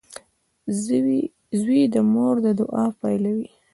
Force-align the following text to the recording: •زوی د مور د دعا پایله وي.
•زوی 1.61 1.81
د 1.93 1.95
مور 2.11 2.35
د 2.45 2.47
دعا 2.59 2.85
پایله 2.99 3.31
وي. 3.37 3.49